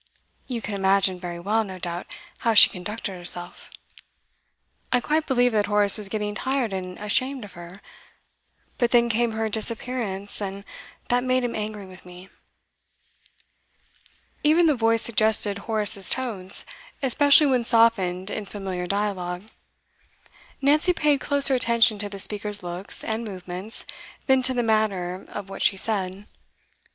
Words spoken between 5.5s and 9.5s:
that Horace was getting tired and ashamed of her, but then came her